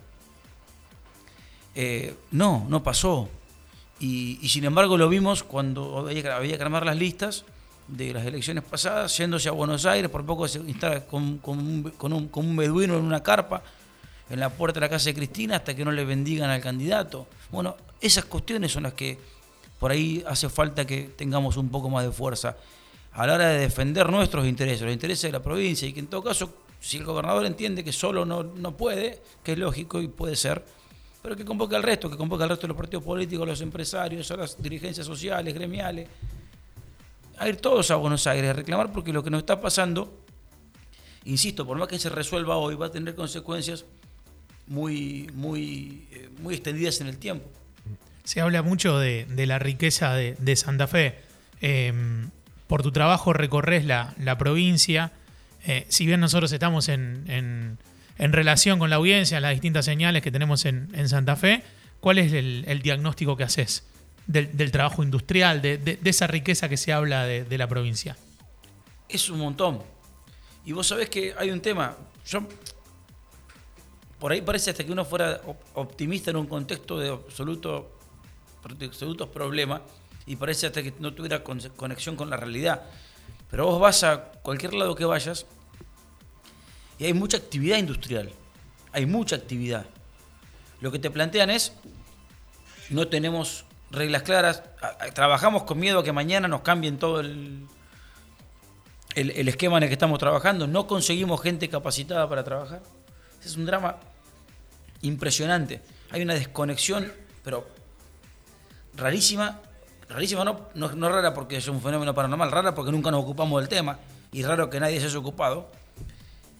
Eh, 1.76 2.16
no, 2.32 2.66
no 2.70 2.84
pasó. 2.84 3.30
Y, 4.00 4.48
sin 4.48 4.64
embargo 4.64 4.98
lo 4.98 5.10
vimos 5.10 5.44
cuando 5.44 6.08
había, 6.08 6.58
que 6.58 6.64
armar 6.64 6.86
las 6.86 6.96
listas 6.96 7.44
de 7.88 8.14
las 8.14 8.26
elecciones 8.26 8.64
pasadas, 8.64 9.18
yéndose 9.18 9.50
a 9.50 9.52
Buenos 9.52 9.86
Aires, 9.86 10.10
por 10.10 10.26
poco 10.26 10.48
se 10.48 10.60
instala 10.60 11.06
con, 11.06 11.42
un, 11.44 12.28
con, 12.32 12.56
beduino 12.56 12.98
en 12.98 13.04
una 13.04 13.22
carpa 13.22 13.62
en 14.30 14.40
la 14.40 14.50
puerta 14.50 14.80
de 14.80 14.86
la 14.86 14.90
casa 14.90 15.06
de 15.06 15.16
Cristina 15.16 15.58
hasta 15.58 15.76
que 15.76 15.84
no 15.84 15.92
le 15.92 16.06
bendigan 16.06 16.50
al 16.50 16.62
candidato. 16.62 17.28
Bueno, 17.52 17.76
esas 18.00 18.26
cuestiones 18.26 18.72
son 18.72 18.84
las 18.84 18.94
que 18.94 19.18
por 19.80 19.92
ahí 19.92 20.24
hace 20.28 20.50
falta 20.50 20.86
que 20.86 21.12
tengamos 21.16 21.58
un 21.58 21.70
poco 21.70 21.90
más 21.90 22.06
de 22.06 22.12
fuerza 22.12 22.56
a 23.12 23.28
la 23.28 23.34
hora 23.34 23.50
de 23.50 23.60
defender 23.60 24.10
nuestros 24.10 24.46
intereses, 24.46 24.82
los 24.82 24.94
intereses 24.94 25.24
de 25.24 25.32
la 25.32 25.42
provincia, 25.42 25.88
y 25.88 25.94
que 25.94 26.00
en 26.00 26.08
todo 26.08 26.24
caso, 26.24 26.54
si 26.80 26.98
el 26.98 27.06
gobernador 27.06 27.46
entiende 27.46 27.84
que 27.84 27.92
solo 27.92 28.24
no, 28.24 28.44
no 28.44 28.78
puede, 28.78 29.20
que 29.44 29.54
es 29.54 29.58
lógico 29.58 30.00
y 30.00 30.08
puede 30.08 30.36
ser, 30.36 30.64
pero 31.22 31.36
que 31.36 31.44
convoque 31.44 31.76
al 31.76 31.84
resto, 31.84 32.10
que 32.10 32.18
convoque 32.18 32.44
al 32.44 32.50
resto 32.50 32.64
de 32.64 32.70
los 32.70 32.78
partidos 32.78 33.04
políticos, 33.04 33.48
los 33.48 33.62
empresarios, 33.62 34.30
a 34.32 34.38
las 34.38 34.62
dirigencias 34.62 35.06
sociales, 35.06 35.54
gremiales, 35.54 36.08
a 37.38 37.48
ir 37.48 37.58
todos 37.58 37.92
a 37.92 37.96
Buenos 37.96 38.26
Aires 38.28 38.50
a 38.50 38.54
reclamar 38.54 38.92
porque 38.92 39.12
lo 39.12 39.24
que 39.24 39.30
nos 39.30 39.40
está 39.40 39.60
pasando, 39.60 40.24
insisto, 41.26 41.66
por 41.66 41.78
más 41.78 41.88
que 41.88 42.00
se 42.00 42.10
resuelva 42.10 42.58
hoy, 42.58 42.76
va 42.76 42.88
a 42.88 42.92
tener 42.92 43.16
consecuencias 43.16 43.86
muy, 44.68 45.30
muy, 45.34 46.08
eh, 46.12 46.30
muy 46.40 46.56
extendidas 46.56 47.02
en 47.02 47.08
el 47.08 47.18
tiempo. 47.18 47.50
Se 48.24 48.42
habla 48.42 48.62
mucho 48.62 49.00
de, 49.00 49.26
la 49.48 49.60
riqueza 49.60 50.14
de, 50.14 50.56
Santa 50.56 50.88
Fe. 50.88 51.20
Em, 51.62 52.30
por 52.68 52.84
tu 52.84 52.92
trabajo 52.92 53.34
recorres 53.34 53.84
la, 53.86 54.38
provincia. 54.38 55.12
Eh, 55.66 55.86
si 55.90 56.06
bien 56.06 56.20
nosotros 56.20 56.52
estamos 56.52 56.88
en 56.90 57.26
en 57.28 57.78
relación 58.20 58.80
con 58.80 58.90
la 58.90 58.98
audiencia, 58.98 59.40
las 59.40 59.52
distintas 59.52 59.86
señales 59.86 60.22
que 60.22 60.32
tenemos 60.32 60.66
en, 60.66 61.10
Santa 61.10 61.36
Fe, 61.36 61.64
¿cuál 62.00 62.20
es 62.20 62.34
el, 62.34 62.82
diagnóstico 62.82 63.38
que 63.38 63.44
haces 63.44 63.88
del, 64.28 64.72
trabajo 64.72 65.04
industrial, 65.04 65.62
de, 65.62 66.00
esa 66.04 66.28
riqueza 66.28 66.70
que 66.70 66.78
se 66.78 66.92
habla 66.94 67.26
de, 67.26 67.58
la 67.58 67.68
provincia? 67.68 68.18
Es 69.08 69.30
un 69.30 69.40
montón. 69.40 69.82
Y 70.66 70.74
vos 70.74 70.86
sabés 70.86 71.10
que 71.10 71.34
hay 71.38 71.50
un 71.50 71.62
tema. 71.62 71.96
Por 74.20 74.34
ahí 74.34 74.42
parece 74.42 74.72
hasta 74.72 74.84
que 74.84 74.92
uno 74.92 75.06
fuera 75.06 75.42
optimista 75.74 76.30
en 76.30 76.38
un 76.38 76.46
contexto 76.46 77.00
de 77.00 77.10
absoluto, 77.10 77.98
absolutos 78.64 79.30
problemas 79.30 79.82
y 80.26 80.36
parece 80.36 80.68
hasta 80.68 80.84
que 80.84 80.94
no 81.00 81.14
tuviera 81.14 81.42
conexión 81.42 82.18
con 82.18 82.30
la 82.30 82.36
realidad. 82.36 82.84
Pero 83.50 83.66
vos 83.66 83.80
vas 83.80 84.04
a 84.04 84.26
cualquier 84.44 84.74
lado 84.74 84.94
que 84.94 85.06
vayas 85.06 85.46
y 87.00 87.06
hay 87.06 87.14
mucha 87.14 87.38
actividad 87.38 87.78
industrial. 87.78 88.30
Hay 88.92 89.06
mucha 89.06 89.38
actividad. 89.38 89.86
Lo 90.82 90.92
que 90.92 91.00
te 91.00 91.10
plantean 91.10 91.50
es, 91.50 91.74
no 92.90 93.08
tenemos 93.08 93.66
reglas 93.90 94.24
claras, 94.24 94.64
trabajamos 95.14 95.64
con 95.64 95.80
miedo 95.80 96.00
a 96.00 96.04
que 96.04 96.12
mañana 96.12 96.48
nos 96.48 96.62
cambien 96.62 97.00
todo 97.00 97.22
el, 97.22 97.68
el, 99.16 99.48
esquema 99.48 99.78
en 99.78 99.84
el 99.84 99.90
que 99.90 99.94
estamos 99.94 100.20
trabajando, 100.20 100.68
no 100.68 100.88
conseguimos 100.88 101.42
gente 101.42 101.70
capacitada 101.70 102.28
para 102.30 102.44
trabajar. 102.44 102.82
es 103.44 103.56
un 103.56 103.66
drama 103.66 103.98
impresionante. 105.02 105.82
Hay 106.12 106.22
una 106.22 106.34
desconexión, 106.34 107.12
pero 107.44 107.68
rarísima, 108.96 109.62
rarísima 110.10 110.44
no, 110.44 110.70
no, 110.76 110.92
no 110.92 111.10
rara 111.10 111.34
porque 111.34 111.58
es 111.58 111.68
un 111.68 111.82
fenómeno 111.82 112.14
paranormal, 112.14 112.52
rara 112.52 112.76
porque 112.76 112.92
nunca 112.92 113.12
nos 113.12 113.24
ocupamos 113.24 113.62
del 113.62 113.70
tema 113.70 114.00
y 114.32 114.44
raro 114.44 114.70
que 114.70 114.80
nadie 114.80 115.00
se 115.00 115.08
haya 115.08 115.18
ocupado 115.18 115.72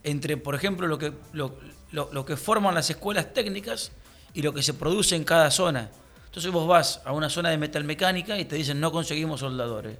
entre, 0.04 0.38
por 0.38 0.56
ejemplo, 0.56 0.88
lo 0.88 0.98
que, 0.98 1.14
lo, 1.34 2.26
que 2.26 2.38
forman 2.38 2.76
las 2.76 2.90
escuelas 2.90 3.34
técnicas 3.34 3.92
y 4.34 4.42
lo 4.42 4.54
que 4.54 4.64
se 4.64 4.74
produce 4.74 5.16
en 5.16 5.24
cada 5.24 5.52
zona. 5.52 5.90
Entonces 6.26 6.52
vos 6.52 6.68
vas 6.68 7.02
a 7.06 7.12
una 7.12 7.30
zona 7.30 7.50
de 7.50 7.58
metalmecánica 7.58 8.38
y 8.38 8.46
te 8.46 8.56
dicen 8.56 8.80
no 8.80 8.92
conseguimos 8.92 9.40
soldadores, 9.40 9.98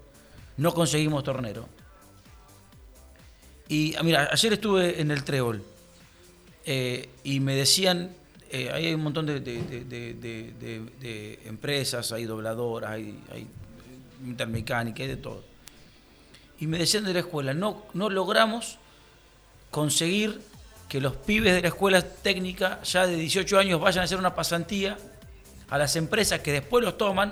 no 0.58 0.74
conseguimos 0.74 1.24
tornero. 1.24 1.68
Y 3.68 3.96
ah, 3.96 4.04
mira, 4.04 4.30
ayer 4.32 4.54
estuve 4.54 5.02
en 5.02 5.12
el 5.12 5.24
Trébol 5.24 5.64
eh, 6.66 7.10
y 7.24 7.40
me 7.40 7.56
decían, 7.56 8.12
eh, 8.50 8.72
hay 8.72 8.94
un 8.94 9.02
montón 9.02 9.26
de, 9.26 9.36
empresas, 11.46 12.12
hay 12.12 12.26
dobladoras, 12.26 12.92
hay, 12.92 13.20
hay 13.32 13.48
metalmecánica, 14.24 15.04
hay 15.04 15.10
de 15.10 15.18
todo. 15.18 15.44
Y 16.60 16.68
me 16.68 16.78
decían 16.78 17.06
de 17.06 17.14
la 17.14 17.20
escuela, 17.20 17.54
no, 17.54 17.86
no 17.94 18.10
logramos 18.10 18.80
conseguir 19.72 20.42
que 20.88 21.00
los 21.00 21.16
pibes 21.16 21.54
de 21.54 21.62
la 21.62 21.68
escuela 21.68 22.02
técnica 22.02 22.82
ya 22.84 23.06
de 23.06 23.16
18 23.16 23.60
años 23.60 23.80
vayan 23.80 24.02
a 24.02 24.06
hacer 24.06 24.18
una 24.18 24.34
pasantía 24.34 24.98
a 25.70 25.78
las 25.78 25.96
empresas 25.96 26.40
que 26.40 26.52
después 26.52 26.84
los 26.84 26.98
toman, 26.98 27.32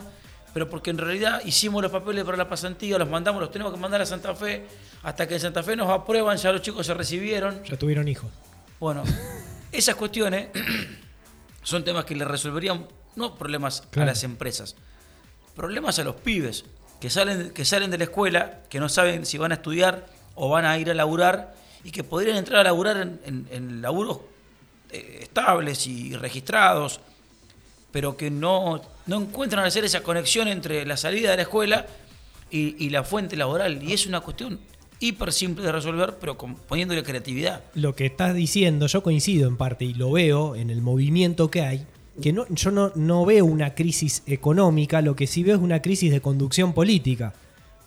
pero 0.54 0.70
porque 0.70 0.92
en 0.92 1.00
realidad 1.00 1.42
hicimos 1.44 1.82
los 1.82 1.92
papeles 1.92 2.24
para 2.24 2.38
la 2.38 2.48
pasantía, 2.48 2.98
los 3.00 3.10
mandamos, 3.10 3.42
los 3.42 3.52
tenemos 3.52 3.74
que 3.74 3.80
mandar 3.80 4.02
a 4.02 4.06
Santa 4.06 4.36
Fe, 4.36 4.66
hasta 5.04 5.28
que 5.28 5.36
en 5.36 5.40
Santa 5.40 5.64
Fe 5.64 5.76
nos 5.76 5.90
aprueban, 5.90 6.38
ya 6.38 6.52
los 6.52 6.62
chicos 6.62 6.86
se 6.86 6.94
recibieron. 6.94 7.64
Ya 7.64 7.78
tuvieron 7.78 8.08
hijos. 8.08 8.30
Bueno, 8.80 9.04
esas 9.72 9.96
cuestiones 9.96 10.50
son 11.64 11.84
temas 11.84 12.06
que 12.06 12.16
le 12.16 12.26
resolverían 12.26 12.88
no 13.16 13.36
problemas 13.36 13.84
a 13.96 14.06
las 14.06 14.24
empresas, 14.24 14.76
problemas 15.56 15.98
a 15.98 16.04
los 16.04 16.16
pibes 16.16 16.66
que 17.02 17.10
salen, 17.10 17.50
que 17.50 17.66
salen 17.66 17.90
de 17.90 17.98
la 17.98 18.04
escuela, 18.04 18.62
que 18.70 18.80
no 18.80 18.88
saben 18.88 19.26
si 19.26 19.40
van 19.40 19.52
a 19.52 19.56
estudiar 19.56 20.06
o 20.36 20.50
van 20.50 20.66
a 20.66 20.78
ir 20.78 20.92
a 20.92 20.94
laburar 20.94 21.56
y 21.84 21.92
que 21.92 22.04
podrían 22.04 22.38
entrar 22.38 22.62
a 22.62 22.64
laburar 22.66 22.98
en, 23.26 23.48
en- 23.52 23.82
laburos 23.82 24.20
eh, 24.92 25.20
estables 25.22 25.88
y 25.88 26.16
registrados, 26.16 27.00
pero 27.92 28.18
que 28.18 28.30
no, 28.30 28.82
no 29.06 29.22
encuentran 29.22 29.66
hacer 29.66 29.86
esa 29.86 30.02
conexión 30.02 30.48
entre 30.48 30.86
la 30.86 30.98
salida 30.98 31.32
de 31.32 31.38
la 31.38 31.42
escuela 31.44 31.86
y, 32.52 32.76
y 32.84 32.90
la 32.90 33.04
fuente 33.04 33.36
laboral. 33.36 33.82
Y 33.84 33.94
es 33.94 34.06
una 34.06 34.20
cuestión 34.22 34.60
hiper 35.00 35.32
simple 35.32 35.64
de 35.64 35.72
resolver, 35.72 36.16
pero 36.20 36.38
con- 36.38 36.56
poniéndole 36.56 37.04
creatividad. 37.04 37.64
Lo 37.76 37.96
que 37.96 38.06
estás 38.08 38.34
diciendo, 38.34 38.88
yo 38.88 39.04
coincido 39.04 39.48
en 39.48 39.58
parte 39.58 39.86
y 39.86 39.94
lo 39.94 40.12
veo 40.12 40.56
en 40.56 40.70
el 40.70 40.82
movimiento 40.82 41.50
que 41.52 41.62
hay, 41.62 41.86
que 42.22 42.34
no, 42.34 42.46
yo 42.50 42.72
no, 42.72 42.92
no 42.96 43.26
veo 43.26 43.46
una 43.46 43.76
crisis 43.76 44.24
económica, 44.26 45.02
lo 45.02 45.16
que 45.16 45.28
sí 45.28 45.44
veo 45.44 45.56
es 45.56 45.62
una 45.62 45.82
crisis 45.82 46.12
de 46.12 46.20
conducción 46.22 46.74
política. 46.74 47.34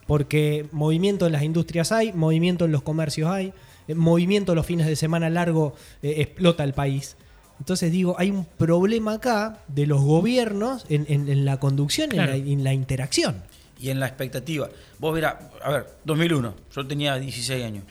Porque 0.06 0.66
movimiento 0.72 1.26
en 1.26 1.32
las 1.32 1.42
industrias 1.42 1.92
hay, 1.92 2.12
movimiento 2.12 2.64
en 2.64 2.72
los 2.72 2.82
comercios 2.82 3.30
hay, 3.30 3.52
movimiento 3.94 4.54
los 4.54 4.66
fines 4.66 4.86
de 4.86 4.96
semana 4.96 5.28
largo 5.30 5.74
eh, 6.02 6.14
explota 6.18 6.64
el 6.64 6.72
país. 6.74 7.16
Entonces 7.58 7.92
digo, 7.92 8.14
hay 8.18 8.30
un 8.30 8.44
problema 8.46 9.14
acá 9.14 9.58
de 9.68 9.86
los 9.86 10.00
gobiernos 10.00 10.86
en, 10.88 11.04
en- 11.08 11.28
en 11.28 11.44
la 11.44 11.58
conducción, 11.60 12.08
Claro. 12.10 12.32
en, 12.32 12.44
la, 12.46 12.50
en 12.52 12.64
la 12.64 12.72
interacción. 12.72 13.42
y 13.78 13.88
en 13.90 13.98
la 14.00 14.06
expectativa. 14.06 14.68
Vos 14.98 15.14
mirá, 15.14 15.50
a 15.62 15.70
ver, 15.70 15.86
2001, 16.04 16.54
yo 16.74 16.86
tenía 16.86 17.16
16 17.18 17.64
años. 17.64 17.84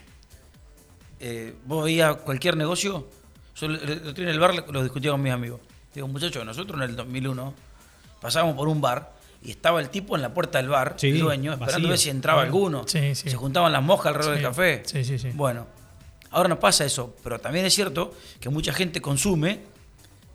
Eh, 1.20 1.56
vos 1.66 1.84
veías 1.84 2.16
cualquier 2.18 2.56
negocio, 2.56 3.08
yo 3.56 3.68
lo 3.68 3.78
en 3.82 4.28
el 4.28 4.40
bar, 4.40 4.54
lo 4.72 4.84
discutía 4.84 5.12
con 5.12 5.22
mis 5.22 5.34
amigos. 5.34 5.60
Digo, 5.94 6.08
muchachos, 6.08 6.46
nosotros 6.46 6.78
en 6.82 6.90
el 6.92 6.96
2001 6.96 7.54
pasábamos 8.22 8.56
por 8.56 8.68
un 8.68 8.80
bar 8.80 9.12
y 9.44 9.52
estaba 9.52 9.82
el 9.82 9.90
tipo 9.90 10.16
en 10.16 10.22
la 10.22 10.34
puerta 10.34 10.60
del 10.60 10.70
bar, 10.70 10.94
Sí, 10.98 11.08
el 11.10 11.20
dueño, 11.20 11.52
esperando 11.54 11.76
vacío. 11.80 11.90
ver 11.90 11.98
si 11.98 12.10
entraba 12.10 12.42
alguno. 12.44 12.84
Sí, 12.88 13.16
sí. 13.16 13.30
Se 13.30 13.36
juntaban 13.36 13.72
las 13.72 13.84
moscas 13.84 14.08
alrededor 14.16 14.36
Sí, 14.38 14.42
del 14.42 14.50
café. 14.50 14.82
sí, 14.86 15.04
sí, 15.04 15.18
sí. 15.20 15.30
Bueno, 15.34 15.68
ahora 16.32 16.50
no 16.50 16.60
pasa 16.60 16.86
eso, 16.86 17.16
pero 17.24 17.40
también 17.40 17.66
es 17.66 17.74
cierto 17.74 18.14
que 18.40 18.50
mucha 18.50 18.74
gente 18.74 19.02
consume 19.02 19.62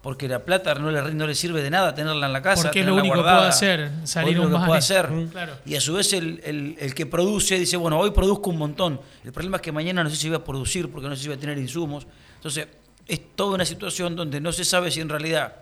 porque 0.03 0.29
la 0.29 0.45
plata 0.45 0.75
no 0.75 0.91
le, 0.91 1.15
no 1.15 1.27
le 1.27 1.35
sirve 1.35 1.63
de 1.63 1.71
nada 1.71 1.95
tenerla 1.95 2.27
en 2.27 2.33
la 2.35 2.43
casa. 2.43 2.65
Porque 2.65 2.81
es 2.81 2.87
lo 2.87 2.95
único 2.95 3.15
que 3.17 3.23
puede 3.23 3.47
hacer, 3.49 3.91
salir 4.05 4.39
un 4.39 4.45
lo 4.45 4.49
que 4.51 4.55
vale. 4.57 4.67
puede 4.67 4.79
hacer. 4.79 5.11
Mm, 5.11 5.29
claro. 5.29 5.55
Y 5.65 5.77
a 5.77 5.81
su 5.81 5.95
vez 5.95 6.13
el, 6.13 6.43
el- 6.45 6.77
el 6.79 6.95
que 6.95 7.07
produce 7.07 7.59
dice, 7.59 7.79
bueno, 7.79 7.99
hoy 7.99 8.11
produzco 8.11 8.51
un 8.51 8.59
montón. 8.59 9.01
El 9.25 9.33
problema 9.33 9.57
es 9.57 9.63
que 9.63 9.73
mañana 9.73 10.05
no 10.05 10.11
sé 10.11 10.17
si 10.17 10.29
voy 10.29 10.37
a 10.37 10.45
producir 10.45 10.91
porque 10.91 11.09
no 11.09 11.17
sé 11.17 11.23
si 11.23 11.29
voy 11.29 11.39
a 11.39 11.41
tener 11.41 11.57
insumos. 11.57 12.07
Entonces, 12.37 12.69
es 13.07 13.35
toda 13.35 13.55
una 13.55 13.65
situación 13.65 14.15
donde 14.15 14.41
no 14.43 14.53
se 14.53 14.67
sabe 14.67 14.91
si 14.91 15.01
en 15.01 15.09
realidad 15.09 15.55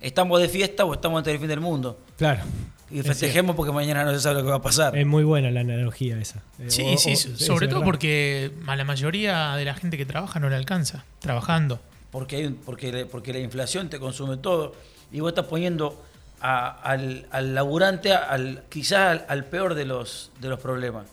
estamos 0.00 0.40
de 0.40 0.48
fiesta 0.48 0.84
o 0.84 0.94
estamos 0.94 1.18
ante 1.18 1.32
el 1.32 1.38
fin 1.40 1.48
del 1.48 1.60
mundo. 1.60 1.98
Claro. 2.16 2.42
Y 2.90 3.00
Es 3.00 3.06
festejemos 3.06 3.54
porque 3.56 3.72
mañana 3.72 4.04
no 4.04 4.12
se 4.12 4.20
sabe 4.20 4.36
lo 4.36 4.42
que 4.42 4.50
va 4.50 4.56
a 4.56 4.62
pasar. 4.62 4.96
Es 4.98 5.06
muy 5.06 5.22
buena 5.24 5.50
la 5.50 5.60
analogía 5.60 6.18
esa. 6.20 6.42
Eh, 6.58 6.70
Sí, 6.70 6.82
o- 6.94 6.98
sí, 6.98 7.12
o- 7.12 7.36
sobre 7.38 7.68
todo 7.68 7.80
verdad. 7.80 7.84
porque 7.92 8.52
a 8.66 8.76
la 8.76 8.84
mayoría 8.84 9.54
de 9.56 9.64
la 9.64 9.74
gente 9.74 9.96
que 9.96 10.04
trabaja 10.06 10.40
no 10.40 10.48
le 10.48 10.56
alcanza, 10.56 11.04
trabajando. 11.20 11.80
porque, 12.10 12.36
hay 12.36 12.48
porque, 12.50 13.06
porque 13.06 13.32
la 13.32 13.38
inflación 13.38 13.88
te 13.88 14.00
consume 14.00 14.36
todo 14.38 14.74
y 15.12 15.20
vos 15.20 15.28
estás 15.30 15.46
poniendo 15.46 16.02
a- 16.40 16.68
al, 16.82 17.26
al 17.30 17.54
laburante 17.54 18.12
al, 18.12 18.64
quizás 18.68 18.98
al, 18.98 19.26
al 19.28 19.44
peor 19.44 19.74
de 19.74 19.84
los, 19.84 20.32
de 20.40 20.48
los 20.48 20.58
problemas, 20.58 21.06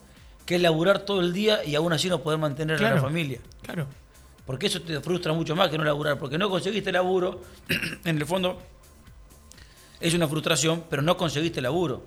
que 0.46 0.55
es 0.55 0.62
laburar 0.62 1.00
todo 1.00 1.19
el 1.22 1.34
día 1.34 1.63
y 1.63 1.75
aún 1.75 1.93
así 1.93 2.10
no 2.10 2.22
poder 2.24 2.39
mantener 2.39 2.84
a 2.84 2.96
la 2.96 3.01
familia. 3.01 3.39
Claro. 3.62 3.86
Porque 4.46 4.67
eso 4.67 4.81
te 4.81 5.00
frustra 5.01 5.34
mucho 5.34 5.55
más 5.57 5.69
que 5.69 5.77
no 5.77 5.84
laburar, 5.84 6.17
porque 6.17 6.38
no 6.38 6.50
conseguiste 6.50 6.91
laburo, 6.91 7.43
en 8.05 8.17
el 8.17 8.25
fondo 8.25 8.60
es 10.00 10.13
una 10.13 10.27
frustración, 10.27 10.84
pero 10.89 11.01
no 11.01 11.18
conseguiste 11.18 11.62
laburo. 11.62 12.04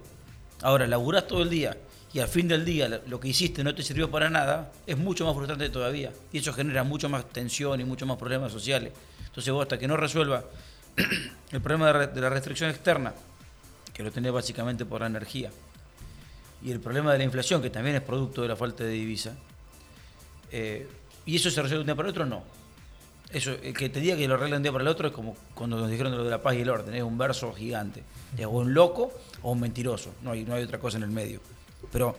Ahora, 0.63 0.87
laburás 0.87 1.27
todo 1.27 1.43
el 1.43 1.51
día 1.51 1.77
y 2.13 2.19
al 2.19 2.29
fin 2.29 2.49
del 2.49 2.65
día 2.65 2.89
lo- 3.07 3.21
que 3.21 3.29
hiciste 3.29 3.63
no 3.65 3.75
te 3.75 3.83
sirvió 3.83 4.11
para 4.11 4.29
nada, 4.31 4.73
es 4.87 4.99
mucho 4.99 5.25
más 5.25 5.35
frustrante 5.35 5.69
todavía. 5.71 6.13
Y 6.33 6.39
eso 6.39 6.53
genera 6.53 6.85
mucho 6.85 7.09
más 7.09 7.29
tensión 7.29 7.81
y 7.81 7.85
mucho 7.85 8.07
más 8.07 8.17
problemas 8.17 8.53
sociales. 8.53 8.93
Entonces 9.27 9.53
vos 9.53 9.63
hasta 9.63 9.79
que 9.79 9.87
no 9.89 9.97
resuelva 9.97 10.45
el 11.53 11.61
problema 11.61 11.93
de, 11.93 12.21
la 12.21 12.31
restricción 12.31 12.71
externa, 12.71 13.15
que 13.93 14.03
lo 14.03 14.11
tenés 14.11 14.33
básicamente 14.33 14.85
por 14.85 15.01
la 15.01 15.07
energía, 15.07 15.51
y 16.63 16.71
el 16.71 16.81
problema 16.81 17.13
de 17.13 17.19
la 17.19 17.25
inflación, 17.25 17.63
que 17.63 17.71
también 17.71 17.97
es 17.97 18.03
producto 18.03 18.43
de 18.43 18.49
la 18.49 18.57
falta 18.57 18.85
de 18.85 18.91
divisa, 18.91 19.35
eh, 20.51 20.89
y 21.25 21.37
eso 21.37 21.51
se 21.51 21.63
resuelve 21.63 21.77
de 21.77 21.81
un 21.81 21.87
día 21.87 21.95
para 21.95 22.09
otro, 22.11 22.27
no. 22.27 22.43
Eso, 23.33 23.53
el 23.63 23.75
que 23.75 23.89
te 23.89 24.01
diga 24.01 24.17
que 24.17 24.27
lo 24.27 24.35
arregla 24.35 24.55
de 24.55 24.57
un 24.57 24.63
día 24.65 24.73
para 24.73 24.83
el 24.83 24.89
otro 24.89 25.09
es 25.09 25.15
como 25.15 25.37
cuando 25.55 25.79
nos 25.79 25.89
dijeron 25.89 26.11
de 26.11 26.19
lo 26.19 26.25
de 26.25 26.31
la 26.31 26.43
paz 26.43 26.57
y 26.57 26.63
el 26.63 26.71
orden, 26.71 26.95
es 26.95 27.03
un 27.03 27.17
verso 27.17 27.53
gigante. 27.53 28.03
Es 28.37 28.45
o 28.45 28.51
un 28.51 28.75
loco 28.75 29.13
o 29.43 29.53
un 29.53 29.61
mentiroso, 29.61 30.15
no 30.23 30.33
hay, 30.33 30.45
no 30.45 30.55
hay 30.55 30.65
otra 30.65 30.79
cosa 30.79 30.97
en 30.97 31.05
el 31.05 31.11
medio. 31.11 31.41
Pero, 31.93 32.17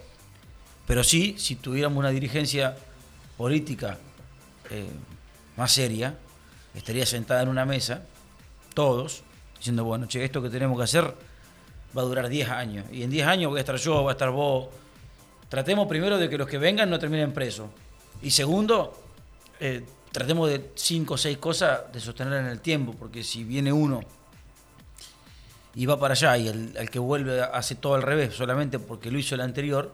pero 0.88 1.04
sí, 1.04 1.36
si 1.38 1.56
tuviéramos 1.56 2.00
una 2.00 2.10
dirigencia 2.10 2.78
política 3.38 3.98
eh, 4.70 4.88
más 5.58 5.74
seria, 5.74 6.16
estaría 6.74 7.06
sentada 7.06 7.42
en 7.42 7.50
una 7.50 7.66
mesa, 7.66 8.04
todos, 8.74 9.24
diciendo, 9.58 9.84
bueno, 9.84 10.08
che, 10.08 10.24
esto 10.24 10.42
que 10.42 10.50
tenemos 10.50 10.78
que 10.78 10.84
hacer 10.86 11.14
va 11.96 12.02
a 12.02 12.06
durar 12.06 12.30
10 12.30 12.50
años. 12.50 12.86
Y 12.92 13.04
en 13.04 13.10
10 13.10 13.28
años 13.28 13.50
voy 13.50 13.58
a 13.58 13.62
estar 13.62 13.76
yo, 13.76 14.04
va 14.04 14.12
a 14.12 14.14
estar 14.14 14.32
vos. 14.32 14.70
Tratemos 15.50 15.88
primero 15.88 16.18
de 16.18 16.30
que 16.30 16.38
los 16.38 16.48
que 16.48 16.58
vengan 16.58 16.90
no 16.90 17.00
terminen 17.00 17.34
presos. 17.34 17.70
Y 18.22 18.32
segundo, 18.32 18.98
eh, 19.60 19.84
tratemos 20.12 20.50
de 20.50 20.72
5 20.76 21.14
o 21.14 21.18
6 21.18 21.38
cosas 21.38 21.82
de 21.94 22.00
sostener 22.00 22.34
en 22.42 22.48
el 22.48 22.60
tiempo, 22.60 22.94
porque 22.98 23.24
si 23.24 23.44
viene 23.44 23.72
uno 23.72 24.02
y 25.74 25.86
va 25.86 25.98
para 26.00 26.14
allá 26.14 26.38
y 26.38 26.48
el, 26.50 26.90
que 26.90 27.00
vuelve 27.00 27.42
hace 27.42 27.76
todo 27.76 27.96
al 27.96 28.02
revés 28.02 28.34
solamente 28.36 28.78
porque 28.80 29.10
lo 29.10 29.18
hizo 29.18 29.36
el 29.36 29.42
anterior, 29.42 29.92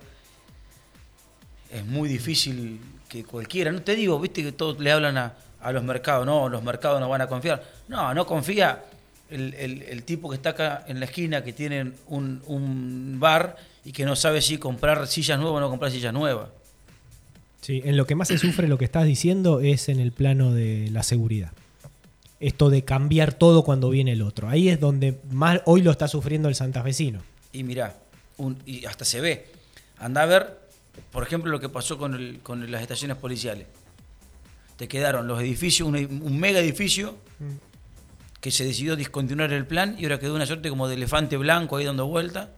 es 1.71 1.85
muy 1.85 2.09
difícil 2.09 2.79
que 3.09 3.23
cualquiera, 3.23 3.71
no 3.71 3.81
te 3.81 3.95
digo, 3.95 4.19
viste 4.19 4.41
que 4.43 4.51
todos 4.51 4.79
le 4.79 4.91
hablan 4.91 5.17
a, 5.17 5.33
a 5.61 5.71
los 5.71 5.83
mercados, 5.83 6.25
no, 6.25 6.49
los 6.49 6.63
mercados 6.63 6.99
no 6.99 7.09
van 7.09 7.21
a 7.21 7.27
confiar. 7.27 7.63
No, 7.87 8.13
no 8.13 8.25
confía 8.25 8.83
el, 9.29 9.53
el- 9.53 9.81
el 9.83 10.03
tipo 10.03 10.29
que 10.29 10.35
está 10.37 10.49
acá 10.51 10.85
en 10.87 10.99
la 10.99 11.05
esquina 11.05 11.43
que 11.43 11.53
tiene 11.53 11.91
un, 12.07 12.41
un 12.47 13.17
bar 13.19 13.55
y 13.85 13.91
que 13.91 14.05
no 14.05 14.15
sabe 14.15 14.41
si 14.41 14.57
comprar 14.57 15.07
sillas 15.07 15.39
nuevas 15.39 15.57
o 15.57 15.61
no 15.61 15.69
comprar 15.69 15.91
sillas 15.91 16.13
nuevas. 16.13 16.49
Sí, 17.61 17.81
en 17.83 17.97
lo 17.97 18.05
que 18.05 18.15
más 18.15 18.27
se 18.29 18.37
sufre 18.37 18.67
lo 18.67 18.77
que 18.77 18.85
estás 18.85 19.05
diciendo 19.05 19.59
es 19.59 19.89
en 19.89 19.99
el 19.99 20.11
plano 20.11 20.53
de 20.53 20.89
la 20.91 21.03
seguridad. 21.03 21.51
Esto 22.39 22.69
de 22.69 22.83
cambiar 22.83 23.33
todo 23.33 23.63
cuando 23.63 23.89
viene 23.89 24.11
el 24.13 24.21
otro. 24.21 24.47
Ahí 24.47 24.69
es 24.69 24.79
donde 24.79 25.19
más 25.31 25.61
hoy 25.65 25.81
lo 25.81 25.91
está 25.91 26.07
sufriendo 26.07 26.47
el 26.49 26.55
santafesino. 26.55 27.21
Y 27.51 27.63
mirá, 27.63 27.97
un- 28.37 28.57
y 28.65 28.85
hasta 28.85 29.03
se 29.05 29.19
ve. 29.21 29.47
Anda 29.97 30.21
a 30.21 30.25
ver, 30.27 30.59
por 31.11 31.23
ejemplo, 31.23 31.51
lo 31.51 31.59
que 31.59 31.67
pasó 31.69 31.97
con, 31.97 32.13
el- 32.13 32.39
con 32.43 32.69
las 32.71 32.81
estaciones 32.83 33.17
policiales. 33.17 33.65
Te 34.77 34.87
quedaron 34.87 35.27
los 35.27 35.41
edificios, 35.41 35.87
un, 35.89 35.95
un 35.95 36.39
mega 36.39 36.59
edificio 36.59 37.17
que 38.39 38.51
se 38.51 38.63
decidió 38.63 38.95
discontinuar 38.95 39.51
el 39.51 39.65
plan 39.65 39.95
y 39.97 40.03
ahora 40.03 40.19
quedó 40.19 40.35
una 40.35 40.45
suerte 40.45 40.69
como 40.69 40.87
de 40.87 40.93
elefante 40.93 41.37
blanco 41.37 41.77
ahí 41.77 41.85
dando 41.85 42.05
vuelta. 42.05 42.51